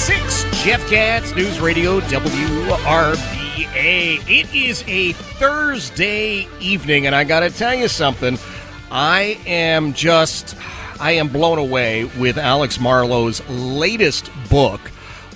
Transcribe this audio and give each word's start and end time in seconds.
536, 0.00 0.64
Jeff 0.64 0.88
Katz, 0.88 1.34
News 1.34 1.60
Radio, 1.60 2.00
WRVA. 2.00 3.18
It 4.26 4.54
is 4.54 4.82
a 4.86 5.12
Thursday 5.12 6.48
evening, 6.58 7.06
and 7.06 7.14
I 7.14 7.22
got 7.24 7.40
to 7.40 7.50
tell 7.50 7.74
you 7.74 7.86
something. 7.86 8.38
I 8.90 9.38
am 9.44 9.92
just, 9.92 10.56
I 10.98 11.12
am 11.12 11.28
blown 11.28 11.58
away 11.58 12.04
with 12.18 12.38
Alex 12.38 12.80
Marlow's 12.80 13.46
latest 13.50 14.30
book 14.48 14.80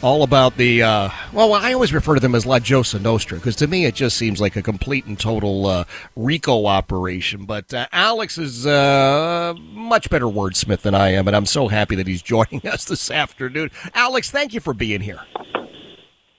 all 0.03 0.23
about 0.23 0.57
the 0.57 0.83
uh, 0.83 1.09
well 1.33 1.53
i 1.55 1.73
always 1.73 1.93
refer 1.93 2.15
to 2.15 2.21
them 2.21 2.35
as 2.35 2.45
la 2.47 2.59
Cosa 2.59 2.99
Nostra 2.99 3.39
because 3.39 3.57
to 3.57 3.67
me 3.67 3.85
it 3.85 3.95
just 3.95 4.17
seems 4.17 4.41
like 4.41 4.57
a 4.57 4.63
complete 4.63 5.07
and 5.07 5.19
total 5.19 5.67
uh, 5.67 5.85
rico 6.17 6.67
operation. 6.67 7.45
But 7.45 7.73
uh, 7.73 7.87
alex 7.93 8.39
is 8.39 8.67
uh, 8.67 9.55
much 9.59 10.11
better 10.11 10.27
wordsmith 10.27 10.81
than 10.81 10.95
i 10.95 11.11
am 11.11 11.27
and 11.27 11.37
i'm 11.37 11.47
so 11.47 11.69
happy 11.69 11.95
that 11.97 12.07
he's 12.07 12.23
joining 12.35 12.67
us 12.67 12.85
this 12.85 13.11
afternoon. 13.11 13.71
Alex 13.95 14.31
thank 14.31 14.55
you 14.55 14.61
for 14.61 14.75
being 14.75 15.01
here. 15.01 15.21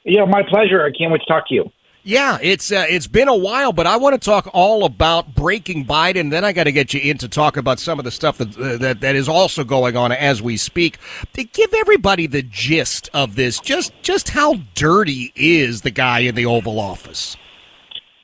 Yeah 0.04 0.26
my 0.26 0.44
pleasure. 0.48 0.84
I 0.84 0.92
can't 0.98 1.12
wait 1.12 1.22
to 1.22 1.28
talk 1.28 1.48
to 1.50 1.54
you 1.56 1.72
yeah, 2.06 2.38
it's 2.40 2.72
uh, 2.72 2.86
it's 2.88 3.08
been 3.08 3.28
a 3.28 3.36
while, 3.36 3.74
but 3.74 3.88
I 3.88 3.98
want 3.98 4.14
to 4.14 4.24
talk 4.24 4.48
all 4.54 4.86
about 4.86 5.34
breaking 5.34 5.86
Biden. 5.86 6.30
Then 6.30 6.46
I 6.46 6.54
got 6.54 6.66
to 6.66 6.72
get 6.72 6.94
you 6.94 7.02
in 7.02 7.18
to 7.18 7.28
talk 7.28 7.58
about 7.58 7.80
some 7.80 7.98
of 7.98 8.06
the 8.06 8.12
stuff 8.12 8.38
that, 8.38 8.56
uh, 8.56 8.78
that 8.78 9.02
that 9.02 9.16
is 9.16 9.28
also 9.28 9.64
going 9.64 9.98
on 9.98 10.12
as 10.12 10.40
we 10.40 10.56
speak. 10.56 11.00
To 11.34 11.44
give 11.44 11.74
everybody 11.74 12.28
the 12.28 12.44
gist 12.44 13.10
of 13.12 13.36
this, 13.36 13.60
just 13.60 13.92
just 14.04 14.30
how 14.30 14.54
dirty 14.76 15.34
is 15.36 15.82
the 15.82 15.90
guy 15.90 16.20
in 16.20 16.36
the 16.36 16.46
Oval 16.46 16.80
Office? 16.80 17.38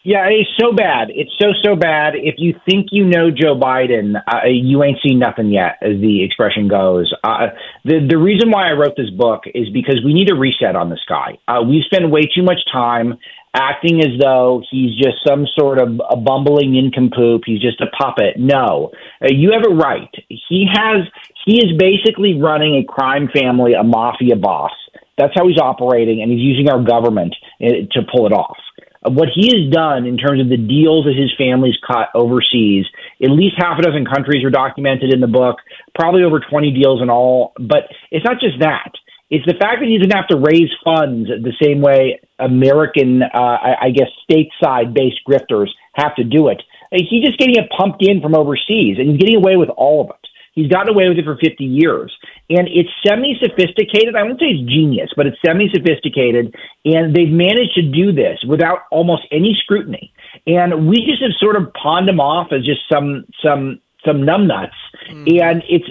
Yeah, 0.04 0.28
it's 0.30 0.50
so 0.59 0.74
bad. 0.74 1.09
It's 1.09 1.32
so 1.40 1.54
so 1.64 1.76
bad. 1.76 2.14
If 2.16 2.36
you 2.38 2.56
think 2.70 2.88
you 2.92 3.06
know 3.06 3.30
Joe 3.30 3.56
Biden, 3.56 4.16
uh, 4.16 4.48
you 4.48 4.84
ain't 4.84 4.98
seen 5.04 5.18
nothing 5.18 5.52
yet, 5.52 5.78
as 5.82 6.00
the 6.02 6.24
expression 6.24 6.68
goes. 6.68 7.12
Uh, 7.24 7.48
the 7.84 8.06
the 8.08 8.18
reason 8.18 8.52
why 8.52 8.69
I 8.69 8.74
wrote 8.74 8.94
this 8.96 9.09
book 9.09 9.44
is 9.53 9.69
because 9.74 10.02
we 10.06 10.13
need 10.13 10.31
a 10.31 10.36
reset 10.36 10.75
on 10.75 10.92
this 10.92 11.02
guy. 11.09 11.40
Uh, 11.48 11.62
we 11.62 11.84
spend 11.86 12.12
way 12.12 12.22
too 12.22 12.44
much 12.44 12.59
time 12.72 13.18
acting 13.53 14.00
as 14.00 14.19
though 14.19 14.63
he's 14.69 14.95
just 14.95 15.17
some 15.28 15.45
sort 15.57 15.79
of 15.79 16.00
a 16.09 16.16
bumbling 16.16 16.72
nincompoop. 16.72 17.44
He's 17.45 17.62
just 17.62 17.81
a 17.81 17.88
puppet. 17.88 18.38
No, 18.38 18.91
uh, 19.22 19.28
you 19.29 19.51
have 19.51 19.63
it 19.63 19.75
right. 19.75 20.13
He 20.29 20.67
has. 20.72 21.07
He 21.45 21.57
is 21.57 21.78
basically 21.78 22.39
running 22.39 22.75
a 22.75 22.85
crime 22.85 23.29
family, 23.34 23.73
a 23.73 23.84
mafia 23.84 24.35
boss. 24.35 24.72
That's 25.17 25.34
how 25.35 25.47
he's 25.47 25.57
operating, 25.57 26.22
and 26.22 26.31
he's 26.31 26.41
using 26.41 26.69
our 26.69 26.84
government 26.84 27.35
uh, 27.62 27.85
to 27.91 28.01
pull 28.12 28.25
it 28.25 28.34
off. 28.34 28.57
Uh, 29.03 29.12
what 29.12 29.29
he 29.34 29.50
has 29.53 29.72
done 29.72 30.06
in 30.06 30.18
terms 30.18 30.39
of 30.41 30.50
the 30.50 30.57
deals 30.57 31.06
that 31.06 31.16
his 31.16 31.31
family's 31.38 31.78
cut 31.85 32.09
overseas, 32.16 32.85
at 33.22 33.29
least 33.31 33.56
half 33.57 33.79
a 33.79 33.81
dozen 33.81 34.06
countries 34.06 34.44
are 34.45 34.50
documented 34.50 35.13
in 35.13 35.19
the 35.19 35.28
book, 35.28 35.57
probably 35.95 36.23
over 36.23 36.39
20 36.39 36.72
deals 36.72 37.01
in 37.01 37.09
all. 37.09 37.53
But 37.57 37.89
it's 38.12 38.25
not 38.25 38.39
just 38.39 38.59
that. 38.59 38.91
It's 39.31 39.45
the 39.45 39.56
fact 39.56 39.79
that 39.79 39.88
he 39.88 39.97
doesn't 39.97 40.12
have 40.12 40.28
to 40.28 40.38
raise 40.38 40.69
funds 40.83 41.29
the 41.29 41.53
same 41.63 41.81
way 41.81 42.19
American, 42.41 43.24
uh, 43.24 43.38
I, 43.38 43.75
I 43.85 43.90
guess, 43.91 44.09
stateside 44.29 44.94
based 44.94 45.19
grifters 45.28 45.69
have 45.94 46.16
to 46.16 46.24
do 46.24 46.47
it. 46.47 46.62
He's 46.91 47.24
just 47.24 47.38
getting 47.40 47.56
it 47.56 47.69
pumped 47.78 48.03
in 48.03 48.22
from 48.22 48.35
overseas, 48.35 48.97
and 49.00 49.09
he's 49.09 49.19
getting 49.19 49.38
away 49.38 49.56
with 49.56 49.69
all 49.69 50.02
of 50.02 50.09
it. 50.09 50.28
He's 50.53 50.68
gotten 50.68 50.94
away 50.94 51.07
with 51.07 51.18
it 51.18 51.24
for 51.24 51.38
50 51.38 51.63
years. 51.63 52.13
And 52.50 52.68
it's 52.68 52.90
semi 53.07 53.40
sophisticated. 53.40 54.16
I 54.16 54.24
won't 54.24 54.40
say 54.40 54.47
it's 54.47 54.69
genius, 54.69 55.09
but 55.16 55.25
it's 55.25 55.38
semi 55.46 55.69
sophisticated. 55.74 56.53
And 56.84 57.16
they've 57.16 57.31
managed 57.31 57.74
to 57.75 57.81
do 57.81 58.12
this 58.12 58.38
without 58.47 58.80
almost 58.91 59.24
any 59.31 59.57
scrutiny. 59.63 60.12
And 60.46 60.90
we 60.90 61.06
just 61.06 61.22
have 61.22 61.31
sort 61.40 61.56
of 61.56 61.72
pawned 61.74 62.09
him 62.09 62.19
off 62.19 62.51
as 62.51 62.66
just 62.66 62.81
some, 62.91 63.25
some, 63.41 63.80
some 64.06 64.24
numbnuts. 64.24 64.75
Mm. 65.09 65.41
And 65.41 65.63
it's, 65.69 65.88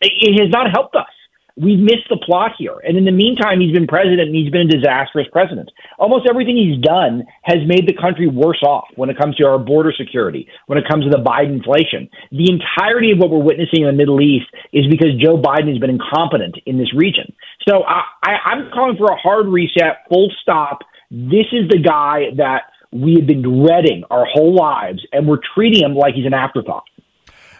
it 0.00 0.40
has 0.40 0.50
not 0.50 0.70
helped 0.70 0.94
us 0.94 1.13
we've 1.56 1.78
missed 1.78 2.10
the 2.10 2.16
plot 2.16 2.52
here. 2.58 2.76
And 2.82 2.96
in 2.96 3.04
the 3.04 3.12
meantime, 3.12 3.60
he's 3.60 3.72
been 3.72 3.86
president 3.86 4.22
and 4.22 4.34
he's 4.34 4.50
been 4.50 4.66
a 4.66 4.76
disastrous 4.76 5.26
president. 5.30 5.70
Almost 5.98 6.26
everything 6.28 6.56
he's 6.56 6.82
done 6.82 7.24
has 7.42 7.58
made 7.66 7.86
the 7.86 7.94
country 7.94 8.26
worse 8.26 8.62
off 8.62 8.88
when 8.96 9.08
it 9.08 9.18
comes 9.18 9.36
to 9.36 9.46
our 9.46 9.58
border 9.58 9.92
security, 9.96 10.48
when 10.66 10.78
it 10.78 10.84
comes 10.88 11.04
to 11.04 11.10
the 11.10 11.22
Biden 11.22 11.62
inflation. 11.62 12.08
The 12.32 12.50
entirety 12.50 13.12
of 13.12 13.18
what 13.18 13.30
we're 13.30 13.42
witnessing 13.42 13.82
in 13.82 13.86
the 13.86 13.92
Middle 13.92 14.20
East 14.20 14.46
is 14.72 14.86
because 14.90 15.14
Joe 15.22 15.38
Biden 15.38 15.68
has 15.70 15.78
been 15.78 15.90
incompetent 15.90 16.56
in 16.66 16.78
this 16.78 16.92
region. 16.94 17.32
So 17.68 17.84
I, 17.84 18.02
I, 18.24 18.32
I'm 18.50 18.70
calling 18.72 18.96
for 18.96 19.06
a 19.06 19.16
hard 19.16 19.46
reset, 19.46 20.04
full 20.08 20.32
stop. 20.42 20.80
This 21.10 21.46
is 21.52 21.68
the 21.70 21.78
guy 21.78 22.34
that 22.36 22.62
we 22.90 23.14
have 23.14 23.26
been 23.26 23.42
dreading 23.42 24.04
our 24.10 24.24
whole 24.24 24.54
lives, 24.54 25.04
and 25.12 25.26
we're 25.26 25.40
treating 25.54 25.84
him 25.84 25.94
like 25.94 26.14
he's 26.14 26.26
an 26.26 26.34
afterthought. 26.34 26.84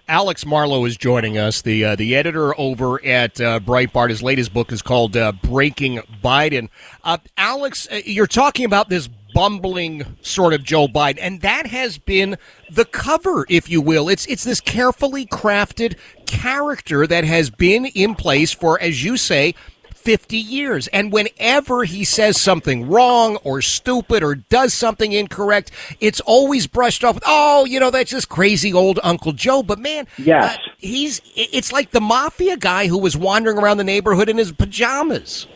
Alex 0.09 0.45
Marlow 0.45 0.85
is 0.85 0.97
joining 0.99 1.39
us, 1.39 1.63
the 1.63 1.83
uh, 1.85 1.97
the 1.97 2.15
editor 2.15 2.59
over 2.61 3.03
at 3.05 3.41
uh, 3.41 3.59
Breitbart. 3.61 4.11
His 4.11 4.23
latest 4.23 4.53
book 4.53 4.71
is 4.71 4.83
called 4.83 5.17
uh, 5.17 5.33
Breaking 5.33 6.01
Biden. 6.23 6.69
Uh, 7.03 7.19
Alex, 7.39 7.89
uh, 7.91 8.01
you're 8.05 8.27
talking 8.27 8.67
about 8.67 8.91
this 8.91 9.09
bumbling 9.35 10.05
sort 10.21 10.53
of 10.53 10.63
Joe 10.63 10.89
Biden, 10.89 11.19
and 11.21 11.41
that 11.41 11.67
has 11.69 11.97
been 11.97 12.37
the 12.71 12.85
cover, 12.85 13.47
if 13.49 13.71
you 13.71 13.81
will. 13.81 14.11
It's 14.11 14.27
it's 14.27 14.45
this 14.45 14.61
carefully 14.61 15.25
crafted 15.25 15.97
character 16.27 17.07
that 17.07 17.25
has 17.25 17.49
been 17.49 17.87
in 17.87 18.15
place 18.15 18.53
for, 18.53 18.79
as 18.83 19.03
you 19.03 19.17
say, 19.17 19.55
50 20.05 20.37
years. 20.37 20.87
And 20.89 21.13
whenever 21.13 21.85
he 21.85 22.05
says 22.05 22.41
something 22.41 22.89
wrong 22.89 23.37
or 23.37 23.63
stupid 23.63 24.23
or 24.23 24.35
does 24.35 24.75
something 24.75 25.13
incorrect, 25.13 25.71
it's 26.01 26.21
always 26.21 26.67
brushed 26.67 27.03
off 27.05 27.17
with, 27.17 27.25
oh, 27.27 27.65
you 27.65 27.81
know, 27.81 27.91
that's 27.91 28.11
just 28.11 28.29
crazy 28.29 28.73
old 28.73 29.01
Uncle 29.03 29.33
Joe. 29.33 29.63
But 29.63 29.79
man, 29.79 30.07
yes. 30.19 30.57
Uh, 30.57 30.59
he's, 30.79 31.21
it's 31.35 31.73
like 31.73 31.91
the 31.91 32.01
mafia 32.01 32.57
guy 32.57 32.87
who 32.87 32.99
was 32.99 33.17
wandering 33.17 33.59
around 33.59 33.79
the 33.79 33.85
neighborhood 33.85 34.29
in 34.29 34.37
his 34.37 34.53
pajamas. 34.53 35.47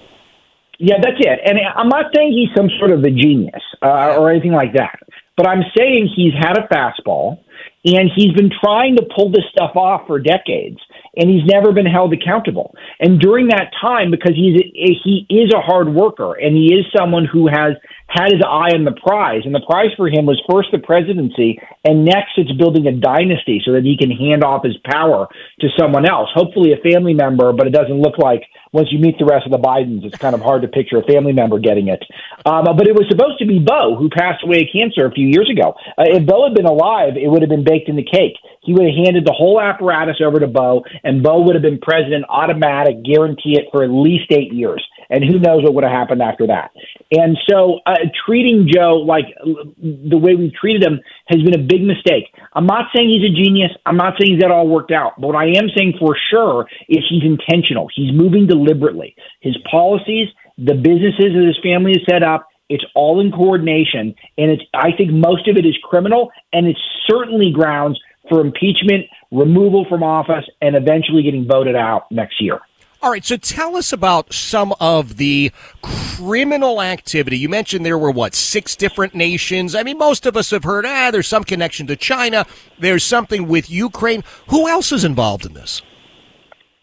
Yeah, 0.79 0.97
that's 1.03 1.19
it. 1.19 1.41
And 1.45 1.59
I'm 1.77 1.89
not 1.89 2.07
saying 2.15 2.33
he's 2.33 2.57
some 2.57 2.71
sort 2.79 2.93
of 2.93 3.03
a 3.03 3.11
genius 3.11 3.63
uh, 3.83 4.17
or 4.17 4.31
anything 4.31 4.53
like 4.53 4.75
that, 4.75 5.01
but 5.37 5.47
I'm 5.47 5.63
saying 5.77 6.09
he's 6.15 6.33
had 6.35 6.57
a 6.57 6.69
fastball 6.69 7.41
and 7.85 8.11
he's 8.15 8.33
been 8.33 8.51
trying 8.63 8.97
to 8.97 9.03
pull 9.15 9.31
this 9.31 9.45
stuff 9.51 9.77
off 9.77 10.07
for 10.07 10.19
decades 10.19 10.79
and 11.19 11.29
he's 11.29 11.45
never 11.45 11.73
been 11.73 11.87
held 11.87 12.15
accountable. 12.15 12.75
And 13.01 13.21
during 13.21 13.49
that 13.49 13.73
time, 13.81 14.11
because 14.11 14.35
he's 14.35 14.57
a, 14.61 14.95
he 15.05 15.27
is 15.29 15.53
a 15.53 15.61
hard 15.61 15.93
worker 15.93 16.35
and 16.35 16.57
he 16.57 16.73
is 16.73 16.87
someone 16.97 17.27
who 17.27 17.49
has 17.49 17.75
had 18.09 18.33
his 18.33 18.41
eye 18.41 18.73
on 18.73 18.89
the 18.89 18.97
prize, 19.05 19.43
and 19.45 19.55
the 19.55 19.65
prize 19.69 19.93
for 19.97 20.09
him 20.09 20.25
was 20.25 20.41
first 20.49 20.73
the 20.73 20.81
presidency, 20.81 21.61
and 21.85 22.05
next 22.05 22.41
it's 22.41 22.53
building 22.57 22.89
a 22.89 22.93
dynasty 22.93 23.61
so 23.65 23.73
that 23.73 23.85
he 23.85 24.01
can 24.01 24.11
hand 24.11 24.43
off 24.43 24.65
his 24.65 24.77
power 24.89 25.29
to 25.61 25.69
someone 25.79 26.09
else, 26.09 26.29
hopefully 26.33 26.73
a 26.73 26.81
family 26.81 27.13
member. 27.13 27.53
But 27.53 27.67
it 27.67 27.77
doesn't 27.77 28.01
look 28.01 28.17
like 28.17 28.49
once 28.73 28.89
you 28.91 28.99
meet 28.99 29.19
the 29.19 29.29
rest 29.29 29.45
of 29.45 29.53
the 29.53 29.61
Bidens, 29.61 30.05
it's 30.05 30.17
kind 30.17 30.35
of 30.35 30.41
hard 30.41 30.63
to 30.63 30.69
picture 30.69 30.97
a 30.97 31.05
family 31.05 31.33
member 31.33 31.59
getting 31.59 31.89
it. 31.89 32.03
Um, 32.45 32.65
but 32.65 32.89
it 32.89 32.97
was 32.97 33.05
supposed 33.09 33.39
to 33.41 33.47
be 33.47 33.61
Beau, 33.61 33.97
who 33.97 34.09
passed 34.09 34.43
away 34.43 34.65
of 34.65 34.73
cancer 34.73 35.05
a 35.05 35.13
few 35.13 35.29
years 35.29 35.49
ago. 35.53 35.77
Uh, 35.97 36.09
if 36.09 36.25
Beau 36.25 36.49
had 36.49 36.57
been 36.57 36.69
alive, 36.69 37.17
it 37.17 37.29
would 37.29 37.43
have 37.43 37.53
been 37.53 37.65
baked 37.65 37.89
in 37.89 37.97
the 37.97 38.05
cake. 38.05 38.37
He 38.65 38.73
would 38.73 38.89
have 38.89 39.05
handed 39.05 39.25
the 39.25 39.37
whole 39.37 39.61
apparatus 39.61 40.21
over 40.25 40.41
to 40.41 40.49
Beau, 40.49 40.85
and 41.05 41.23
Beau 41.23 41.45
would 41.45 41.57
have 41.57 41.63
been 41.63 41.81
president 41.81 42.25
automatic, 42.29 43.05
guarantee 43.05 43.57
it 43.57 43.69
for 43.73 43.85
at 43.85 43.91
least 43.91 44.33
eight 44.33 44.53
years. 44.53 44.85
And 45.11 45.25
who 45.25 45.39
knows 45.39 45.63
what 45.63 45.75
would 45.75 45.85
have 45.85 45.93
happened 45.93 46.23
after 46.23 46.47
that. 46.47 46.71
And 47.11 47.37
so, 47.49 47.81
uh, 47.87 47.97
treating 48.27 48.69
Joe 48.73 48.97
like 48.97 49.27
the 49.43 50.19
way 50.19 50.35
we've 50.35 50.53
treated 50.53 50.83
him 50.85 51.01
has 51.27 51.43
been 51.43 51.55
a 51.55 51.65
big 51.65 51.83
mistake. 51.83 52.25
I'm 52.53 52.67
not 52.67 52.87
saying 52.95 53.09
he's 53.09 53.25
a 53.25 53.35
genius. 53.35 53.71
I'm 53.87 53.97
not 53.97 54.15
saying 54.19 54.35
he's 54.35 54.43
got 54.43 54.51
all 54.51 54.69
worked 54.69 54.93
out. 54.93 55.21
But 55.21 55.29
what 55.29 55.37
I 55.37 55.47
am 55.57 55.69
saying 55.77 55.95
for 55.99 56.17
sure 56.31 56.67
is 56.89 57.05
he's 57.09 57.25
intentional. 57.25 57.89
He's 57.95 58.13
moving 58.13 58.47
deliberately. 58.47 59.15
His 59.41 59.57
policies, 59.71 60.29
the 60.59 60.75
businesses 60.75 61.33
that 61.35 61.45
his 61.47 61.59
family 61.63 61.93
has 61.97 62.05
set 62.09 62.23
up, 62.23 62.49
it's 62.69 62.85
all 62.95 63.21
in 63.21 63.33
coordination, 63.33 64.15
and 64.37 64.51
it's. 64.51 64.63
I 64.75 64.93
think 64.93 65.11
most 65.11 65.49
of 65.49 65.57
it 65.57 65.65
is 65.65 65.75
criminal, 65.83 66.31
and 66.53 66.67
it's 66.67 66.81
certainly 67.07 67.51
grounds 67.51 67.99
for 68.29 68.43
impeachment, 68.43 69.07
removal 69.31 69.87
from 69.89 70.03
office, 70.03 70.45
and 70.61 70.77
eventually 70.77 71.23
getting 71.23 71.47
voted 71.49 71.77
out 71.77 72.11
next 72.11 72.43
year. 72.43 72.61
All 73.01 73.11
right, 73.13 73.25
so 73.25 73.37
tell 73.37 73.77
us 73.77 73.93
about 73.93 74.33
some 74.33 74.75
of 74.81 75.19
the 75.19 75.53
criminal 75.83 76.83
activity. 76.83 77.39
You 77.39 77.49
mentioned 77.49 77.87
there 77.87 77.97
were 77.97 78.11
what 78.11 78.35
six 78.35 78.75
different 78.75 79.15
nations. 79.15 79.77
I 79.77 79.85
mean, 79.85 79.99
most 79.99 80.27
of 80.27 80.37
us 80.37 80.51
have 80.51 80.65
heard 80.65 80.85
ah, 80.85 81.13
there's 81.13 81.29
some 81.29 81.45
connection 81.45 81.87
to 81.87 81.97
China. 81.97 82.45
There's 82.81 83.05
something 83.05 83.47
with 83.47 83.71
Ukraine. 83.71 84.25
Who 84.49 84.67
else 84.67 84.91
is 84.91 85.05
involved 85.05 85.47
in 85.47 85.55
this? 85.55 85.81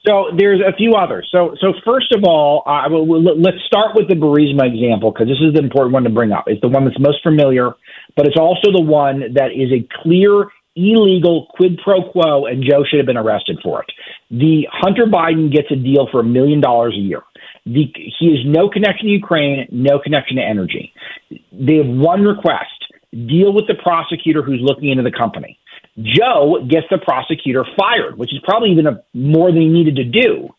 So 0.08 0.28
there's 0.38 0.62
a 0.62 0.72
few 0.78 0.94
others. 0.94 1.28
So 1.32 1.54
so 1.60 1.74
first 1.84 2.14
of 2.14 2.24
all, 2.24 2.64
uh, 2.66 2.88
let's 2.88 3.58
start 3.66 3.94
with 3.96 4.08
the 4.08 4.16
Burisma 4.16 4.72
example 4.72 5.12
because 5.12 5.28
this 5.28 5.42
is 5.46 5.54
the 5.54 5.60
important 5.60 5.94
one 5.94 6.04
to 6.04 6.10
bring 6.10 6.32
up. 6.32 6.46
It's 6.48 6.62
the 6.62 6.70
one 6.70 6.86
that's 6.86 7.00
most 7.00 7.24
familiar, 7.24 7.74
but 8.16 8.26
it's 8.26 8.38
also 8.38 8.72
the 8.72 8.84
one 8.84 9.34
that 9.34 9.52
is 9.52 9.70
a 9.74 9.86
clear 10.02 10.46
illegal 10.76 11.48
quid 11.52 11.80
pro 11.84 12.10
quo, 12.12 12.46
and 12.46 12.64
Joe 12.64 12.84
should 12.84 13.00
have 13.00 13.06
been 13.06 13.18
arrested 13.18 13.60
for 13.64 13.82
it. 13.82 13.92
The 14.32 14.68
Hunter 14.72 15.06
Biden 15.06 15.52
gets 15.52 15.72
a 15.72 15.76
deal 15.76 16.08
for 16.12 16.20
a 16.20 16.24
million 16.24 16.62
dollars 16.62 16.96
a 16.96 17.02
year. 17.02 17.22
The, 17.66 17.86
he 18.20 18.30
has 18.30 18.46
no 18.46 18.70
connection 18.70 19.08
to 19.08 19.12
Ukraine, 19.12 19.68
no 19.72 20.00
connection 20.00 20.38
to 20.38 20.44
energy. 20.44 20.94
They 21.52 21.78
have 21.78 21.88
one 21.88 22.24
request 22.24 22.72
deal 23.12 23.54
with 23.54 23.68
the 23.68 23.76
prosecutor 23.82 24.42
who's 24.42 24.60
looking 24.62 24.90
into 24.90 25.04
the 25.04 25.12
company. 25.12 25.58
Joe 25.98 26.66
gets 26.70 26.88
the 26.92 26.98
prosecutor 26.98 27.64
fired, 27.80 28.18
which 28.18 28.34
is 28.34 28.40
probably 28.44 28.72
even 28.72 28.88
a, 28.88 29.02
more 29.14 29.52
than 29.52 29.62
he 29.62 29.70
needed 29.70 29.96
to 29.96 30.04
do. 30.04 30.50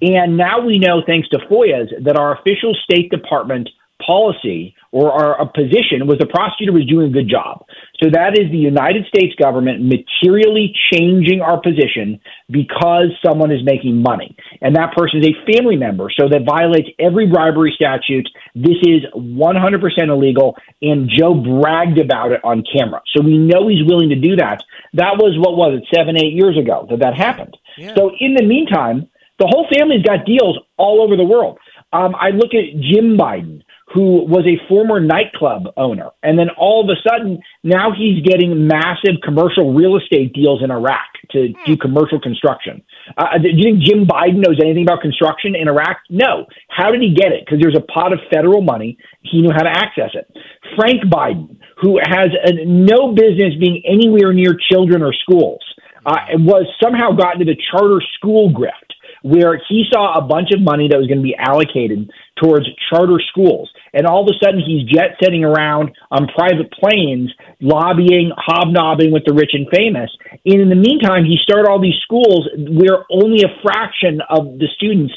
And 0.00 0.36
now 0.36 0.64
we 0.64 0.78
know, 0.78 1.02
thanks 1.04 1.28
to 1.30 1.38
FOIA's, 1.50 1.90
that 2.04 2.16
our 2.16 2.38
official 2.38 2.74
State 2.84 3.10
Department 3.10 3.68
policy 4.04 4.74
or 4.90 5.10
our 5.12 5.46
position 5.50 6.06
was 6.06 6.18
the 6.18 6.26
prosecutor 6.26 6.72
was 6.72 6.86
doing 6.86 7.10
a 7.10 7.12
good 7.12 7.28
job. 7.28 7.64
So 8.02 8.10
that 8.10 8.38
is 8.38 8.50
the 8.50 8.58
United 8.58 9.06
States 9.06 9.34
government 9.34 9.82
materially 9.82 10.74
changing 10.92 11.40
our 11.40 11.60
position 11.60 12.20
because 12.50 13.10
someone 13.24 13.50
is 13.50 13.64
making 13.64 14.02
money. 14.02 14.36
And 14.60 14.76
that 14.76 14.94
person 14.96 15.20
is 15.20 15.28
a 15.30 15.52
family 15.52 15.76
member. 15.76 16.10
So 16.14 16.28
that 16.28 16.46
violates 16.46 16.88
every 16.98 17.26
bribery 17.26 17.72
statute. 17.74 18.28
This 18.54 18.78
is 18.82 19.02
100% 19.14 20.08
illegal. 20.08 20.56
And 20.82 21.10
Joe 21.10 21.34
bragged 21.34 21.98
about 21.98 22.32
it 22.32 22.40
on 22.44 22.62
camera. 22.62 23.00
So 23.16 23.22
we 23.22 23.38
know 23.38 23.68
he's 23.68 23.86
willing 23.86 24.10
to 24.10 24.20
do 24.20 24.36
that. 24.36 24.62
That 24.94 25.18
was, 25.18 25.34
what 25.38 25.56
was 25.56 25.80
it, 25.82 25.88
seven, 25.94 26.16
eight 26.16 26.34
years 26.34 26.58
ago 26.58 26.86
that 26.90 27.00
that 27.00 27.14
happened. 27.14 27.56
Yeah. 27.76 27.94
So 27.96 28.12
in 28.18 28.34
the 28.34 28.44
meantime, 28.44 29.08
the 29.38 29.46
whole 29.50 29.66
family's 29.74 30.02
got 30.02 30.24
deals 30.24 30.58
all 30.76 31.02
over 31.02 31.16
the 31.16 31.24
world. 31.24 31.58
Um, 31.92 32.14
I 32.14 32.30
look 32.30 32.54
at 32.54 32.78
Jim 32.80 33.16
Biden 33.18 33.62
who 33.94 34.26
was 34.26 34.42
a 34.42 34.58
former 34.66 34.98
nightclub 34.98 35.70
owner. 35.76 36.10
And 36.24 36.36
then 36.36 36.48
all 36.58 36.82
of 36.82 36.90
a 36.90 36.98
sudden, 37.08 37.38
now 37.62 37.92
he's 37.96 38.26
getting 38.26 38.66
massive 38.66 39.22
commercial 39.22 39.72
real 39.72 39.96
estate 39.96 40.34
deals 40.34 40.64
in 40.64 40.72
Iraq 40.72 41.06
to 41.30 41.54
do 41.64 41.76
commercial 41.76 42.20
construction. 42.20 42.82
Uh, 43.16 43.38
do 43.38 43.48
you 43.54 43.62
think 43.62 43.86
Jim 43.86 44.04
Biden 44.04 44.42
knows 44.42 44.58
anything 44.60 44.82
about 44.82 45.00
construction 45.00 45.54
in 45.54 45.68
Iraq? 45.68 45.98
No. 46.10 46.46
How 46.68 46.90
did 46.90 47.02
he 47.02 47.14
get 47.14 47.30
it? 47.30 47.46
Because 47.46 47.62
there's 47.62 47.78
a 47.78 47.86
pot 47.86 48.12
of 48.12 48.18
federal 48.32 48.62
money. 48.62 48.98
He 49.22 49.40
knew 49.40 49.52
how 49.54 49.62
to 49.62 49.70
access 49.70 50.10
it. 50.14 50.26
Frank 50.74 51.04
Biden, 51.04 51.56
who 51.80 51.98
has 52.02 52.28
a, 52.34 52.66
no 52.66 53.14
business 53.14 53.54
being 53.60 53.80
anywhere 53.86 54.32
near 54.32 54.58
children 54.72 55.02
or 55.02 55.12
schools, 55.12 55.62
uh, 56.04 56.34
was 56.34 56.66
somehow 56.82 57.12
gotten 57.12 57.38
to 57.38 57.44
the 57.46 57.56
charter 57.70 58.02
school 58.18 58.50
grift 58.50 58.90
where 59.22 59.58
he 59.70 59.84
saw 59.90 60.18
a 60.18 60.20
bunch 60.20 60.50
of 60.52 60.60
money 60.60 60.86
that 60.86 60.98
was 60.98 61.06
going 61.06 61.16
to 61.16 61.24
be 61.24 61.34
allocated 61.34 62.10
towards 62.42 62.66
charter 62.90 63.20
schools. 63.30 63.70
And 63.92 64.06
all 64.06 64.22
of 64.22 64.28
a 64.28 64.44
sudden, 64.44 64.60
he's 64.60 64.88
jet 64.90 65.16
setting 65.22 65.44
around 65.44 65.90
on 66.10 66.26
private 66.34 66.72
planes, 66.72 67.32
lobbying, 67.60 68.32
hobnobbing 68.36 69.12
with 69.12 69.24
the 69.24 69.34
rich 69.34 69.50
and 69.52 69.66
famous. 69.72 70.10
And 70.44 70.60
in 70.60 70.68
the 70.68 70.74
meantime, 70.74 71.24
he 71.24 71.38
started 71.42 71.68
all 71.68 71.80
these 71.80 72.00
schools 72.02 72.48
where 72.56 73.04
only 73.10 73.42
a 73.42 73.62
fraction 73.62 74.20
of 74.28 74.58
the 74.58 74.68
students 74.76 75.14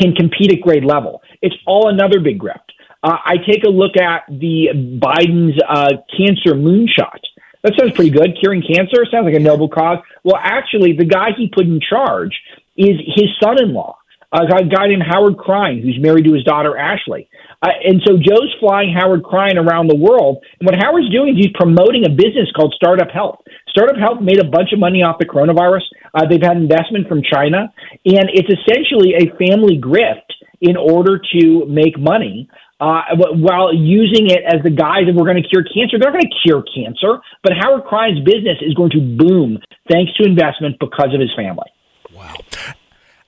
can 0.00 0.14
compete 0.14 0.52
at 0.52 0.60
grade 0.60 0.84
level. 0.84 1.22
It's 1.42 1.56
all 1.66 1.88
another 1.88 2.20
big 2.20 2.38
grift. 2.38 2.70
Uh, 3.02 3.16
I 3.24 3.36
take 3.48 3.64
a 3.64 3.70
look 3.70 3.96
at 3.96 4.24
the 4.28 4.68
Biden's 4.74 5.58
uh, 5.66 5.96
cancer 6.16 6.54
moonshot. 6.54 7.20
That 7.62 7.74
sounds 7.78 7.92
pretty 7.92 8.10
good. 8.10 8.38
Curing 8.40 8.62
cancer 8.62 9.04
sounds 9.10 9.24
like 9.24 9.34
a 9.34 9.40
noble 9.40 9.68
cause. 9.68 9.98
Well, 10.24 10.38
actually, 10.40 10.92
the 10.92 11.04
guy 11.04 11.30
he 11.36 11.48
put 11.48 11.66
in 11.66 11.80
charge 11.80 12.38
is 12.76 12.96
his 13.04 13.28
son-in-law, 13.42 13.96
a 14.32 14.64
guy 14.64 14.86
named 14.86 15.02
Howard 15.02 15.36
Krein, 15.36 15.82
who's 15.82 15.98
married 16.00 16.24
to 16.24 16.34
his 16.34 16.44
daughter 16.44 16.76
Ashley. 16.76 17.28
Uh, 17.62 17.70
and 17.84 18.00
so 18.06 18.16
Joe's 18.16 18.54
flying 18.60 18.94
Howard 18.94 19.22
Krein 19.22 19.56
around 19.56 19.88
the 19.88 19.96
world. 19.96 20.38
And 20.60 20.66
what 20.66 20.78
Howard's 20.80 21.10
doing 21.10 21.36
is 21.36 21.44
he's 21.44 21.54
promoting 21.54 22.06
a 22.06 22.10
business 22.10 22.50
called 22.54 22.72
Startup 22.76 23.10
Health. 23.10 23.42
Startup 23.68 23.96
Health 23.96 24.20
made 24.22 24.38
a 24.38 24.48
bunch 24.48 24.72
of 24.72 24.78
money 24.78 25.02
off 25.02 25.18
the 25.18 25.26
coronavirus. 25.26 25.82
Uh, 26.14 26.26
they've 26.26 26.42
had 26.42 26.56
investment 26.56 27.08
from 27.08 27.22
China, 27.22 27.72
and 28.06 28.30
it's 28.32 28.48
essentially 28.48 29.14
a 29.18 29.34
family 29.36 29.78
grift 29.78 30.30
in 30.60 30.76
order 30.76 31.20
to 31.38 31.66
make 31.66 31.98
money. 31.98 32.48
Uh, 32.80 33.02
while 33.36 33.74
using 33.74 34.30
it 34.30 34.40
as 34.46 34.62
the 34.64 34.70
guise 34.70 35.04
that 35.04 35.12
we're 35.14 35.28
going 35.28 35.36
to 35.36 35.46
cure 35.46 35.64
cancer, 35.64 35.98
they're 36.00 36.12
going 36.12 36.24
to 36.24 36.36
cure 36.42 36.64
cancer. 36.74 37.20
But 37.42 37.52
Howard 37.60 37.84
Krein's 37.84 38.24
business 38.24 38.56
is 38.62 38.72
going 38.72 38.90
to 38.92 39.00
boom 39.00 39.58
thanks 39.90 40.14
to 40.16 40.24
investment 40.24 40.76
because 40.80 41.12
of 41.12 41.20
his 41.20 41.30
family. 41.36 41.68
Wow. 42.14 42.36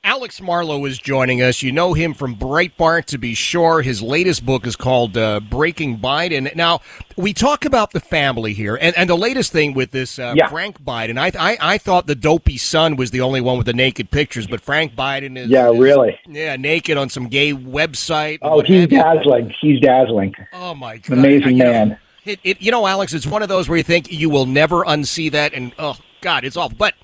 Alex 0.05 0.41
Marlow 0.41 0.85
is 0.85 0.99
joining 0.99 1.43
us. 1.43 1.63
You 1.63 1.71
know 1.71 1.95
him 1.95 2.13
from 2.13 2.35
Breitbart, 2.35 3.05
to 3.05 3.19
be 3.19 3.35
sure. 3.35 3.83
His 3.83 4.03
latest 4.03 4.45
book 4.45 4.67
is 4.67 4.75
called 4.75 5.17
uh, 5.17 5.39
Breaking 5.39 5.97
Biden. 5.97 6.53
Now, 6.57 6.81
we 7.17 7.33
talk 7.33 7.65
about 7.65 7.93
the 7.93 8.01
family 8.01 8.53
here, 8.53 8.75
and, 8.75 8.97
and 8.99 9.09
the 9.09 9.17
latest 9.17 9.53
thing 9.53 9.75
with 9.75 9.93
this 9.93 10.19
uh, 10.19 10.35
yeah. 10.37 10.49
Frank 10.49 10.83
Biden. 10.83 11.19
I, 11.19 11.31
I, 11.39 11.75
I 11.75 11.79
thought 11.79 12.09
the 12.09 12.17
dopey 12.17 12.59
son 12.59 12.97
was 12.97 13.13
the 13.13 13.21
only 13.21 13.41
one 13.41 13.57
with 13.57 13.67
the 13.67 13.73
naked 13.73 14.11
pictures, 14.11 14.49
but 14.49 14.61
Frank 14.61 14.97
Biden 14.97 15.39
is 15.39 15.49
yeah, 15.49 15.71
is, 15.71 15.79
really 15.79 16.19
yeah, 16.27 16.57
naked 16.57 16.97
on 16.97 17.09
some 17.09 17.29
gay 17.29 17.53
website. 17.53 18.41
Oh, 18.43 18.61
he's 18.61 18.89
dazzling. 18.89 19.55
He's 19.61 19.81
dazzling. 19.81 20.35
Oh 20.53 20.75
my 20.75 20.99
god, 20.99 21.19
amazing 21.19 21.63
I, 21.63 21.65
man. 21.65 21.99
It, 22.25 22.41
it, 22.43 22.61
you 22.61 22.73
know, 22.73 22.89
Alex, 22.89 23.15
it's 23.15 23.27
one 23.27 23.43
of 23.43 23.49
those 23.49 23.69
where 23.69 23.79
you 23.79 23.85
think 23.85 24.11
you 24.11 24.31
will 24.31 24.47
never 24.47 24.85
unsee 24.85 25.31
that, 25.31 25.55
and 25.55 25.73
oh 25.79 25.97
god, 26.23 26.45
it's 26.45 26.57
awful, 26.57 26.77
but 26.77 26.95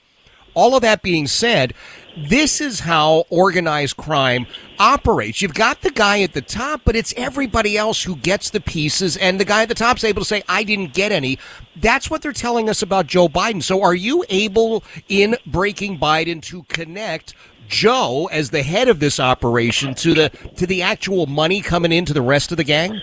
all 0.54 0.74
of 0.74 0.82
that 0.82 1.02
being 1.02 1.26
said, 1.26 1.74
this 2.16 2.60
is 2.60 2.80
how 2.80 3.24
organized 3.30 3.96
crime 3.96 4.46
operates. 4.78 5.40
You've 5.40 5.54
got 5.54 5.82
the 5.82 5.90
guy 5.90 6.22
at 6.22 6.32
the 6.32 6.42
top, 6.42 6.82
but 6.84 6.96
it's 6.96 7.14
everybody 7.16 7.76
else 7.76 8.02
who 8.02 8.16
gets 8.16 8.50
the 8.50 8.60
pieces, 8.60 9.16
and 9.16 9.38
the 9.38 9.44
guy 9.44 9.62
at 9.62 9.68
the 9.68 9.74
top 9.74 9.98
is 9.98 10.04
able 10.04 10.22
to 10.22 10.26
say, 10.26 10.42
I 10.48 10.64
didn't 10.64 10.94
get 10.94 11.12
any. 11.12 11.38
That's 11.76 12.10
what 12.10 12.22
they're 12.22 12.32
telling 12.32 12.68
us 12.68 12.82
about 12.82 13.06
Joe 13.06 13.28
Biden. 13.28 13.62
So 13.62 13.82
are 13.82 13.94
you 13.94 14.24
able 14.28 14.82
in 15.08 15.36
breaking 15.46 15.98
Biden 15.98 16.42
to 16.44 16.64
connect 16.64 17.34
Joe 17.68 18.28
as 18.32 18.50
the 18.50 18.62
head 18.62 18.88
of 18.88 18.98
this 18.98 19.20
operation 19.20 19.94
to 19.96 20.14
the 20.14 20.30
to 20.56 20.66
the 20.66 20.82
actual 20.82 21.26
money 21.26 21.60
coming 21.60 21.92
into 21.92 22.12
the 22.12 22.22
rest 22.22 22.50
of 22.50 22.56
the 22.56 22.64
gang? 22.64 22.98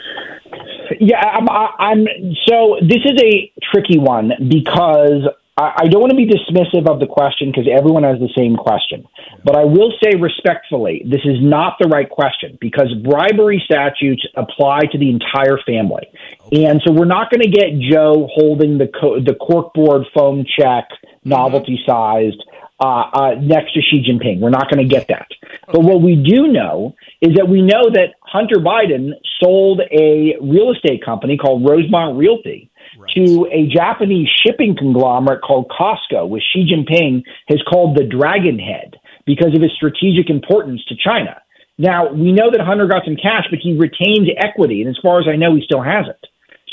Yeah, 0.99 1.19
I'm, 1.19 1.47
I'm 1.49 2.07
so 2.47 2.77
this 2.81 3.01
is 3.05 3.21
a 3.21 3.51
tricky 3.71 3.99
one 3.99 4.31
because 4.49 5.27
I 5.57 5.87
don't 5.87 6.01
want 6.01 6.11
to 6.11 6.17
be 6.17 6.27
dismissive 6.27 6.85
of 6.91 6.99
the 6.99 7.07
question 7.07 7.49
because 7.49 7.65
everyone 7.71 8.03
has 8.03 8.19
the 8.19 8.29
same 8.35 8.57
question. 8.57 9.07
But 9.45 9.55
I 9.55 9.63
will 9.63 9.93
say 10.03 10.19
respectfully, 10.19 11.01
this 11.05 11.21
is 11.23 11.37
not 11.39 11.77
the 11.79 11.87
right 11.87 12.09
question 12.09 12.57
because 12.59 12.93
bribery 13.05 13.63
statutes 13.63 14.27
apply 14.35 14.81
to 14.91 14.97
the 14.97 15.09
entire 15.09 15.57
family. 15.65 16.11
And 16.51 16.81
so 16.85 16.91
we're 16.91 17.05
not 17.05 17.31
going 17.31 17.39
to 17.39 17.49
get 17.49 17.79
Joe 17.79 18.27
holding 18.33 18.77
the, 18.77 18.87
co- 18.87 19.21
the 19.21 19.31
corkboard 19.31 20.03
foam 20.13 20.43
check, 20.59 20.89
novelty 21.23 21.79
sized, 21.87 22.43
uh, 22.81 23.03
uh, 23.13 23.35
next 23.39 23.75
to 23.75 23.81
Xi 23.81 24.03
Jinping. 24.03 24.41
We're 24.41 24.49
not 24.49 24.69
going 24.69 24.85
to 24.85 24.93
get 24.93 25.07
that. 25.07 25.27
But 25.67 25.83
what 25.83 26.01
we 26.01 26.17
do 26.17 26.47
know 26.51 26.95
is 27.21 27.35
that 27.35 27.47
we 27.47 27.61
know 27.61 27.89
that 27.93 28.15
Hunter 28.19 28.57
Biden 28.57 29.11
sold 29.41 29.79
a 29.89 30.35
real 30.41 30.73
estate 30.73 31.01
company 31.05 31.37
called 31.37 31.65
Rosemont 31.65 32.17
Realty 32.17 32.69
right. 33.05 33.25
to 33.25 33.47
a 33.51 33.67
Japanese 33.67 34.27
shipping 34.45 34.75
conglomerate 34.77 35.41
called 35.41 35.69
COSCO, 35.69 36.27
which 36.27 36.43
Xi 36.53 36.65
Jinping 36.65 37.23
has 37.47 37.61
called 37.69 37.97
the 37.97 38.03
Dragon 38.03 38.59
Head 38.59 38.95
because 39.25 39.55
of 39.55 39.61
his 39.61 39.71
strategic 39.75 40.29
importance 40.29 40.83
to 40.85 40.95
China. 40.95 41.41
Now, 41.77 42.11
we 42.11 42.31
know 42.31 42.51
that 42.51 42.61
Hunter 42.61 42.87
got 42.87 43.03
some 43.03 43.17
cash, 43.17 43.45
but 43.49 43.59
he 43.61 43.77
retained 43.77 44.29
equity, 44.37 44.81
and 44.81 44.89
as 44.89 44.97
far 45.01 45.19
as 45.19 45.27
I 45.27 45.35
know, 45.35 45.55
he 45.55 45.61
still 45.65 45.81
has 45.81 46.05
it. 46.07 46.25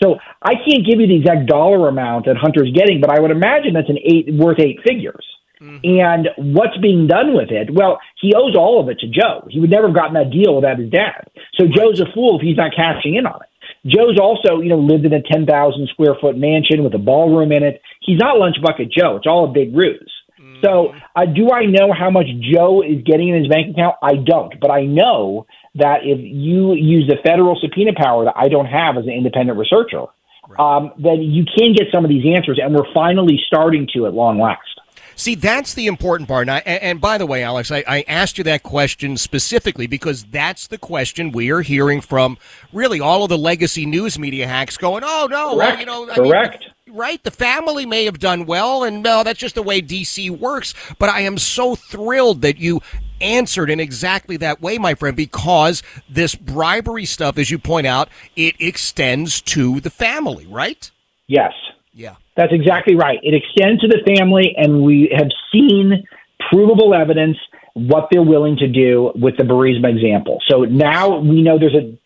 So 0.02 0.18
I 0.42 0.54
can't 0.54 0.86
give 0.86 1.00
you 1.00 1.06
the 1.06 1.16
exact 1.16 1.46
dollar 1.46 1.88
amount 1.88 2.26
that 2.26 2.36
Hunter's 2.36 2.72
getting, 2.74 3.00
but 3.00 3.10
I 3.10 3.20
would 3.20 3.30
imagine 3.30 3.74
that's 3.74 3.90
an 3.90 3.98
eight 3.98 4.32
worth 4.34 4.58
eight 4.58 4.80
figures. 4.86 5.24
Mm-hmm. 5.60 5.78
And 6.00 6.54
what's 6.54 6.76
being 6.78 7.06
done 7.06 7.34
with 7.34 7.50
it? 7.50 7.72
Well, 7.72 8.00
he 8.20 8.34
owes 8.34 8.56
all 8.56 8.80
of 8.80 8.88
it 8.88 8.98
to 9.00 9.06
Joe. 9.06 9.46
He 9.48 9.60
would 9.60 9.70
never 9.70 9.86
have 9.86 9.94
gotten 9.94 10.14
that 10.14 10.30
deal 10.30 10.56
without 10.56 10.78
his 10.78 10.90
dad. 10.90 11.30
So. 11.54 11.66
Joe's 11.72 12.00
a 12.00 12.06
fool 12.12 12.38
if 12.38 12.42
he's 12.42 12.56
not 12.56 12.74
cashing 12.74 13.14
in 13.14 13.26
on 13.26 13.40
it. 13.42 13.48
Joe's 13.86 14.18
also, 14.20 14.60
you 14.60 14.68
know, 14.68 14.78
lived 14.78 15.04
in 15.04 15.12
a 15.12 15.22
10,000 15.22 15.88
square 15.88 16.14
foot 16.20 16.36
mansion 16.36 16.84
with 16.84 16.94
a 16.94 16.98
ballroom 16.98 17.50
in 17.50 17.62
it. 17.62 17.82
He's 18.00 18.18
not 18.18 18.38
Lunch 18.38 18.56
Bucket 18.62 18.92
Joe. 18.92 19.16
It's 19.16 19.26
all 19.26 19.50
a 19.50 19.52
big 19.52 19.76
ruse. 19.76 20.12
Mm-hmm. 20.40 20.60
So, 20.64 20.94
uh, 21.16 21.26
do 21.26 21.50
I 21.50 21.66
know 21.66 21.92
how 21.92 22.10
much 22.10 22.26
Joe 22.40 22.82
is 22.82 23.02
getting 23.04 23.28
in 23.28 23.42
his 23.42 23.48
bank 23.48 23.74
account? 23.74 23.96
I 24.02 24.14
don't, 24.14 24.54
but 24.60 24.70
I 24.70 24.84
know 24.84 25.46
that 25.74 26.00
if 26.04 26.18
you 26.20 26.74
use 26.74 27.08
the 27.08 27.16
federal 27.24 27.58
subpoena 27.60 27.92
power 27.96 28.24
that 28.24 28.34
I 28.36 28.48
don't 28.48 28.66
have 28.66 28.96
as 28.96 29.04
an 29.04 29.12
independent 29.12 29.58
researcher, 29.58 30.04
right. 30.48 30.60
um, 30.60 30.92
then 30.98 31.22
you 31.22 31.44
can 31.44 31.72
get 31.72 31.88
some 31.92 32.04
of 32.04 32.10
these 32.10 32.24
answers, 32.36 32.60
and 32.62 32.74
we're 32.74 32.92
finally 32.94 33.40
starting 33.46 33.88
to 33.94 34.06
at 34.06 34.14
long 34.14 34.38
last. 34.38 34.80
See, 35.16 35.34
that's 35.34 35.74
the 35.74 35.86
important 35.86 36.28
part. 36.28 36.48
And, 36.48 36.50
I, 36.50 36.58
and 36.58 37.00
by 37.00 37.18
the 37.18 37.26
way, 37.26 37.42
Alex, 37.42 37.70
I, 37.70 37.84
I, 37.86 38.04
asked 38.08 38.38
you 38.38 38.44
that 38.44 38.62
question 38.62 39.16
specifically 39.16 39.86
because 39.86 40.24
that's 40.24 40.66
the 40.66 40.78
question 40.78 41.32
we 41.32 41.50
are 41.50 41.62
hearing 41.62 42.00
from 42.00 42.38
really 42.72 43.00
all 43.00 43.22
of 43.22 43.28
the 43.28 43.38
legacy 43.38 43.86
news 43.86 44.18
media 44.18 44.46
hacks 44.46 44.76
going, 44.76 45.02
oh, 45.04 45.28
no, 45.30 45.54
Correct. 45.54 45.70
Well, 45.70 45.80
you 45.80 45.86
know, 45.86 46.10
I 46.10 46.14
Correct. 46.14 46.60
Mean, 46.86 46.96
right? 46.96 47.22
The 47.22 47.30
family 47.30 47.86
may 47.86 48.04
have 48.04 48.18
done 48.18 48.46
well, 48.46 48.84
and 48.84 49.02
no, 49.02 49.22
that's 49.24 49.38
just 49.38 49.54
the 49.54 49.62
way 49.62 49.80
DC 49.80 50.30
works. 50.30 50.74
But 50.98 51.08
I 51.08 51.20
am 51.20 51.38
so 51.38 51.74
thrilled 51.74 52.42
that 52.42 52.58
you 52.58 52.80
answered 53.20 53.70
in 53.70 53.80
exactly 53.80 54.36
that 54.38 54.60
way, 54.60 54.78
my 54.78 54.94
friend, 54.94 55.16
because 55.16 55.82
this 56.08 56.34
bribery 56.34 57.04
stuff, 57.04 57.38
as 57.38 57.50
you 57.50 57.58
point 57.58 57.86
out, 57.86 58.08
it 58.36 58.56
extends 58.60 59.40
to 59.42 59.80
the 59.80 59.90
family, 59.90 60.46
right? 60.46 60.90
Yes. 61.26 61.52
Yeah. 61.92 62.16
That's 62.36 62.52
exactly 62.52 62.94
right. 62.94 63.18
It 63.22 63.34
extends 63.34 63.82
to 63.82 63.88
the 63.88 64.00
family, 64.06 64.54
and 64.56 64.82
we 64.82 65.12
have 65.16 65.28
seen 65.52 66.04
provable 66.50 66.94
evidence 66.94 67.36
what 67.74 68.08
they're 68.10 68.22
willing 68.22 68.56
to 68.56 68.68
do 68.68 69.12
with 69.14 69.36
the 69.36 69.44
Burisma 69.44 69.94
example. 69.94 70.38
So 70.48 70.64
now 70.64 71.18
we 71.18 71.42
know 71.42 71.58
there's 71.58 71.74
a 71.74 71.96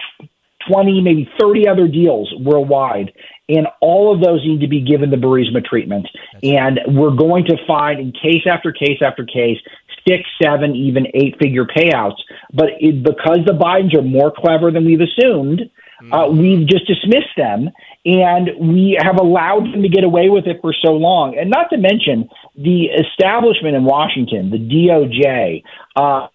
20, 0.70 1.00
maybe 1.00 1.30
30 1.40 1.68
other 1.68 1.88
deals 1.88 2.32
worldwide 2.40 3.12
and 3.48 3.66
all 3.80 4.12
of 4.12 4.20
those 4.20 4.44
need 4.44 4.60
to 4.60 4.68
be 4.68 4.80
given 4.80 5.10
the 5.10 5.16
Burisma 5.16 5.64
treatment. 5.64 6.06
And 6.42 6.80
we're 6.88 7.14
going 7.14 7.44
to 7.46 7.56
find 7.66 8.00
in 8.00 8.12
case 8.12 8.42
after 8.50 8.72
case 8.72 9.00
after 9.02 9.24
case 9.24 9.58
six, 10.06 10.22
seven, 10.42 10.74
even 10.74 11.06
eight 11.14 11.36
figure 11.40 11.64
payouts. 11.64 12.18
But 12.52 12.70
it, 12.80 13.02
because 13.02 13.40
the 13.46 13.52
Bidens 13.52 13.96
are 13.96 14.02
more 14.02 14.32
clever 14.36 14.70
than 14.70 14.84
we've 14.84 15.00
assumed, 15.00 15.62
uh, 16.00 16.02
mm-hmm. 16.02 16.38
we've 16.38 16.68
just 16.68 16.86
dismissed 16.86 17.36
them 17.36 17.70
and 18.06 18.50
we 18.60 18.96
have 19.02 19.16
allowed 19.20 19.64
them 19.72 19.82
to 19.82 19.88
get 19.88 20.04
away 20.04 20.28
with 20.28 20.46
it 20.46 20.58
for 20.60 20.72
so 20.72 20.92
long. 20.92 21.36
And 21.36 21.50
not 21.50 21.70
to 21.70 21.76
mention 21.76 22.28
the 22.54 22.84
establishment 22.84 23.74
in 23.74 23.84
Washington, 23.84 24.50
the 24.50 24.58
DOJ, 24.58 25.62
uh, 25.96 26.28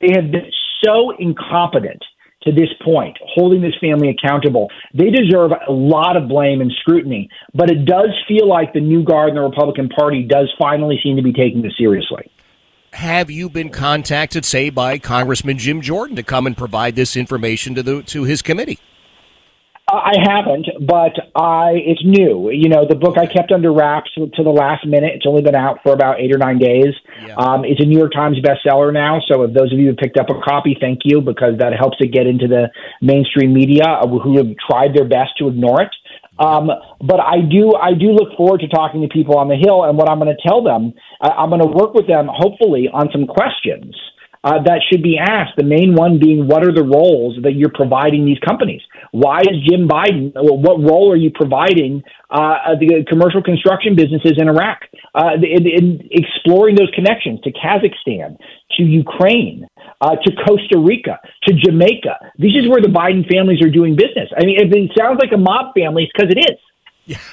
they 0.00 0.12
have 0.14 0.30
been 0.30 0.50
so 0.84 1.12
incompetent 1.18 2.04
to 2.42 2.52
this 2.52 2.68
point, 2.84 3.16
holding 3.22 3.62
this 3.62 3.72
family 3.80 4.10
accountable. 4.10 4.68
They 4.92 5.10
deserve 5.10 5.52
a 5.52 5.72
lot 5.72 6.16
of 6.16 6.28
blame 6.28 6.60
and 6.60 6.72
scrutiny, 6.80 7.30
but 7.54 7.70
it 7.70 7.86
does 7.86 8.10
feel 8.28 8.46
like 8.46 8.74
the 8.74 8.80
new 8.80 9.04
guard 9.04 9.30
in 9.30 9.36
the 9.36 9.42
Republican 9.42 9.88
Party 9.88 10.24
does 10.24 10.52
finally 10.58 11.00
seem 11.02 11.16
to 11.16 11.22
be 11.22 11.32
taking 11.32 11.62
this 11.62 11.72
seriously. 11.78 12.30
Have 12.92 13.30
you 13.30 13.48
been 13.48 13.70
contacted, 13.70 14.44
say, 14.44 14.68
by 14.68 14.98
Congressman 14.98 15.56
Jim 15.56 15.80
Jordan 15.80 16.16
to 16.16 16.22
come 16.22 16.46
and 16.46 16.54
provide 16.54 16.94
this 16.94 17.16
information 17.16 17.74
to 17.76 17.82
the 17.82 18.02
to 18.02 18.24
his 18.24 18.42
committee? 18.42 18.78
I 19.88 20.14
haven't, 20.22 20.66
but 20.86 21.12
I 21.34 21.72
it's 21.74 22.02
new. 22.04 22.50
You 22.50 22.68
know, 22.68 22.86
the 22.88 22.94
book 22.94 23.18
I 23.18 23.26
kept 23.26 23.52
under 23.52 23.72
wraps 23.72 24.10
to 24.14 24.42
the 24.42 24.50
last 24.50 24.86
minute. 24.86 25.12
It's 25.16 25.26
only 25.26 25.42
been 25.42 25.54
out 25.54 25.80
for 25.82 25.92
about 25.92 26.20
eight 26.20 26.32
or 26.34 26.38
nine 26.38 26.58
days. 26.58 26.94
Yeah. 27.26 27.34
Um, 27.34 27.64
it's 27.64 27.80
a 27.80 27.84
New 27.84 27.98
York 27.98 28.12
Times 28.12 28.38
bestseller 28.38 28.92
now. 28.92 29.20
So 29.28 29.42
if 29.42 29.52
those 29.52 29.72
of 29.72 29.78
you 29.78 29.88
who 29.88 29.94
picked 29.94 30.18
up 30.18 30.30
a 30.30 30.40
copy, 30.40 30.76
thank 30.80 31.00
you 31.04 31.20
because 31.20 31.58
that 31.58 31.72
helps 31.76 31.98
it 32.00 32.12
get 32.12 32.26
into 32.26 32.46
the 32.46 32.70
mainstream 33.02 33.52
media 33.52 34.00
who 34.06 34.38
have 34.38 34.48
tried 34.70 34.94
their 34.94 35.06
best 35.06 35.36
to 35.38 35.48
ignore 35.48 35.82
it. 35.82 35.90
Um, 36.38 36.70
but 37.00 37.20
I 37.20 37.40
do, 37.40 37.74
I 37.74 37.92
do 37.92 38.12
look 38.12 38.36
forward 38.36 38.60
to 38.60 38.68
talking 38.68 39.02
to 39.02 39.08
people 39.08 39.36
on 39.36 39.48
the 39.48 39.56
Hill, 39.56 39.84
and 39.84 39.98
what 39.98 40.08
I'm 40.08 40.18
going 40.18 40.34
to 40.34 40.48
tell 40.48 40.62
them, 40.64 40.94
I, 41.20 41.28
I'm 41.28 41.50
going 41.50 41.60
to 41.60 41.68
work 41.68 41.92
with 41.92 42.06
them, 42.06 42.28
hopefully, 42.32 42.88
on 42.92 43.10
some 43.12 43.26
questions 43.26 43.94
uh, 44.44 44.62
that 44.64 44.80
should 44.90 45.02
be 45.02 45.18
asked. 45.18 45.52
The 45.56 45.64
main 45.64 45.94
one 45.94 46.18
being, 46.18 46.48
what 46.48 46.66
are 46.66 46.74
the 46.74 46.82
roles 46.82 47.38
that 47.42 47.54
you're 47.54 47.72
providing 47.72 48.24
these 48.24 48.38
companies? 48.40 48.82
Why 49.12 49.40
is 49.40 49.56
Jim 49.68 49.86
Biden? 49.86 50.32
What 50.34 50.80
role 50.82 51.12
are 51.12 51.16
you 51.16 51.30
providing 51.30 52.02
uh, 52.30 52.74
the 52.78 53.04
commercial 53.08 53.42
construction 53.42 53.94
businesses 53.94 54.32
in 54.38 54.48
Iraq? 54.48 54.80
Uh, 55.14 55.34
in, 55.36 55.66
in 55.66 56.08
exploring 56.10 56.74
those 56.74 56.90
connections 56.94 57.40
to 57.42 57.52
Kazakhstan, 57.52 58.36
to 58.78 58.82
Ukraine, 58.82 59.66
uh, 60.00 60.16
to 60.16 60.32
Costa 60.44 60.78
Rica, 60.78 61.20
to 61.44 61.54
Jamaica. 61.54 62.18
This 62.38 62.52
is 62.56 62.68
where 62.68 62.80
the 62.80 62.88
Biden 62.88 63.28
families 63.30 63.62
are 63.62 63.70
doing 63.70 63.94
business. 63.94 64.28
I 64.36 64.44
mean, 64.44 64.56
it 64.58 64.90
sounds 64.98 65.20
like 65.22 65.32
a 65.32 65.38
mob 65.38 65.74
family, 65.74 66.04
it's 66.04 66.12
because 66.16 66.34
it 66.34 66.40
is. 66.50 66.58
Yeah. 67.06 67.18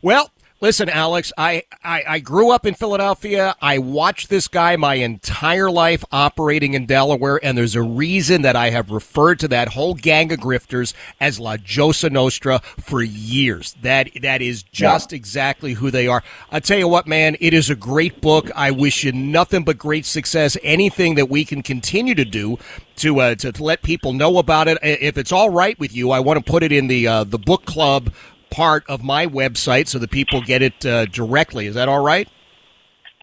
Well, 0.00 0.30
Listen, 0.62 0.88
Alex, 0.88 1.32
I, 1.36 1.64
I, 1.82 2.04
I, 2.06 2.18
grew 2.20 2.52
up 2.52 2.64
in 2.64 2.74
Philadelphia. 2.74 3.56
I 3.60 3.78
watched 3.78 4.28
this 4.28 4.46
guy 4.46 4.76
my 4.76 4.94
entire 4.94 5.68
life 5.72 6.04
operating 6.12 6.74
in 6.74 6.86
Delaware, 6.86 7.44
and 7.44 7.58
there's 7.58 7.74
a 7.74 7.82
reason 7.82 8.42
that 8.42 8.54
I 8.54 8.70
have 8.70 8.88
referred 8.92 9.40
to 9.40 9.48
that 9.48 9.70
whole 9.70 9.94
gang 9.94 10.32
of 10.32 10.38
grifters 10.38 10.94
as 11.20 11.40
La 11.40 11.56
Josa 11.56 12.12
Nostra 12.12 12.60
for 12.78 13.02
years. 13.02 13.74
That 13.82 14.10
that 14.22 14.40
is 14.40 14.62
just 14.62 15.10
yeah. 15.10 15.16
exactly 15.16 15.72
who 15.72 15.90
they 15.90 16.06
are. 16.06 16.22
I 16.52 16.60
tell 16.60 16.78
you 16.78 16.86
what, 16.86 17.08
man, 17.08 17.36
it 17.40 17.52
is 17.54 17.68
a 17.68 17.74
great 17.74 18.20
book. 18.20 18.48
I 18.54 18.70
wish 18.70 19.02
you 19.02 19.10
nothing 19.10 19.64
but 19.64 19.78
great 19.78 20.06
success. 20.06 20.56
Anything 20.62 21.16
that 21.16 21.28
we 21.28 21.44
can 21.44 21.64
continue 21.64 22.14
to 22.14 22.24
do 22.24 22.56
to 22.96 23.20
uh, 23.20 23.34
to, 23.34 23.62
let 23.62 23.82
people 23.82 24.12
know 24.12 24.38
about 24.38 24.68
it. 24.68 24.78
If 24.80 25.18
it's 25.18 25.32
all 25.32 25.50
right 25.50 25.76
with 25.80 25.92
you, 25.92 26.12
I 26.12 26.20
want 26.20 26.44
to 26.44 26.50
put 26.50 26.62
it 26.62 26.70
in 26.70 26.86
the 26.86 27.08
uh, 27.08 27.24
the 27.24 27.38
book 27.38 27.64
club 27.64 28.12
part 28.52 28.84
of 28.88 29.02
my 29.02 29.26
website 29.26 29.88
so 29.88 29.98
that 29.98 30.10
people 30.10 30.40
get 30.40 30.62
it 30.62 30.86
uh, 30.86 31.06
directly. 31.06 31.66
Is 31.66 31.74
that 31.74 31.88
all 31.88 32.04
right? 32.04 32.28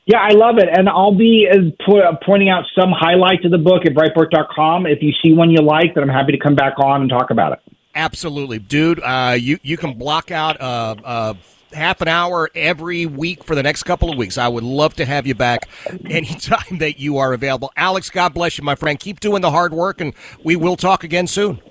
Yeah, 0.05 0.19
I 0.19 0.33
love 0.33 0.57
it. 0.57 0.67
And 0.71 0.89
I'll 0.89 1.15
be 1.15 1.47
uh, 1.47 1.93
uh, 1.93 2.15
pointing 2.25 2.49
out 2.49 2.63
some 2.77 2.91
highlights 2.91 3.45
of 3.45 3.51
the 3.51 3.59
book 3.59 3.85
at 3.85 3.93
Breitbart.com. 3.93 4.87
If 4.87 5.03
you 5.03 5.11
see 5.23 5.33
one 5.33 5.51
you 5.51 5.61
like, 5.61 5.93
then 5.93 6.03
I'm 6.03 6.09
happy 6.09 6.31
to 6.31 6.39
come 6.39 6.55
back 6.55 6.79
on 6.79 7.01
and 7.01 7.09
talk 7.09 7.29
about 7.29 7.53
it. 7.53 7.59
Absolutely. 7.93 8.57
Dude, 8.57 8.99
uh, 9.01 9.35
you, 9.39 9.59
you 9.61 9.77
can 9.77 9.99
block 9.99 10.31
out 10.31 10.59
uh, 10.59 10.95
uh, 11.03 11.33
half 11.73 12.01
an 12.01 12.07
hour 12.07 12.49
every 12.55 13.05
week 13.05 13.43
for 13.43 13.53
the 13.53 13.61
next 13.61 13.83
couple 13.83 14.11
of 14.11 14.17
weeks. 14.17 14.39
I 14.39 14.47
would 14.47 14.63
love 14.63 14.95
to 14.95 15.05
have 15.05 15.27
you 15.27 15.35
back 15.35 15.69
anytime 16.09 16.79
that 16.79 16.99
you 16.99 17.19
are 17.19 17.33
available. 17.33 17.71
Alex, 17.77 18.09
God 18.09 18.33
bless 18.33 18.57
you, 18.57 18.63
my 18.63 18.75
friend. 18.75 18.99
Keep 18.99 19.19
doing 19.19 19.43
the 19.43 19.51
hard 19.51 19.73
work, 19.73 20.01
and 20.01 20.15
we 20.43 20.55
will 20.55 20.75
talk 20.75 21.03
again 21.03 21.27
soon. 21.27 21.61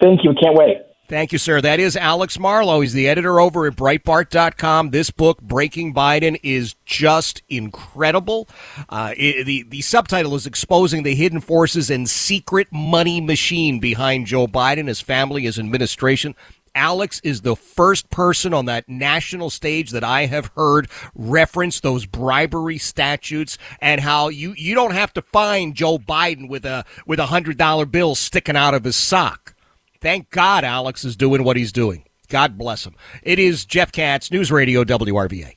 Thank 0.00 0.24
you. 0.24 0.34
Can't 0.40 0.56
wait. 0.56 0.78
Thank 1.06 1.32
you, 1.32 1.38
sir. 1.38 1.60
That 1.60 1.80
is 1.80 1.96
Alex 1.98 2.38
Marlow. 2.38 2.80
He's 2.80 2.94
the 2.94 3.08
editor 3.08 3.38
over 3.38 3.66
at 3.66 3.76
Breitbart.com. 3.76 4.88
This 4.88 5.10
book, 5.10 5.42
Breaking 5.42 5.92
Biden, 5.92 6.40
is 6.42 6.76
just 6.86 7.42
incredible. 7.50 8.48
Uh, 8.88 9.12
it, 9.14 9.44
the, 9.44 9.64
the 9.64 9.82
subtitle 9.82 10.34
is 10.34 10.46
Exposing 10.46 11.02
the 11.02 11.14
Hidden 11.14 11.42
Forces 11.42 11.90
and 11.90 12.08
Secret 12.08 12.68
Money 12.72 13.20
Machine 13.20 13.80
Behind 13.80 14.26
Joe 14.26 14.46
Biden, 14.46 14.88
his 14.88 15.02
family, 15.02 15.42
his 15.42 15.58
administration. 15.58 16.34
Alex 16.74 17.20
is 17.22 17.42
the 17.42 17.54
first 17.54 18.08
person 18.08 18.54
on 18.54 18.64
that 18.64 18.88
national 18.88 19.50
stage 19.50 19.90
that 19.90 20.02
I 20.02 20.26
have 20.26 20.50
heard 20.56 20.88
reference 21.14 21.80
those 21.80 22.06
bribery 22.06 22.78
statutes 22.78 23.58
and 23.80 24.00
how 24.00 24.28
you, 24.28 24.54
you 24.56 24.74
don't 24.74 24.94
have 24.94 25.12
to 25.14 25.22
find 25.22 25.74
Joe 25.74 25.98
Biden 25.98 26.48
with 26.48 26.64
a 26.64 26.84
with 27.06 27.20
a 27.20 27.26
hundred 27.26 27.58
dollar 27.58 27.86
bill 27.86 28.14
sticking 28.14 28.56
out 28.56 28.74
of 28.74 28.84
his 28.84 28.96
sock. 28.96 29.53
Thank 30.04 30.28
God 30.28 30.64
Alex 30.64 31.02
is 31.06 31.16
doing 31.16 31.44
what 31.44 31.56
he's 31.56 31.72
doing. 31.72 32.04
God 32.28 32.58
bless 32.58 32.84
him. 32.84 32.94
It 33.22 33.38
is 33.38 33.64
Jeff 33.64 33.90
Katz, 33.90 34.30
News 34.30 34.52
Radio 34.52 34.84
WRVA. 34.84 35.56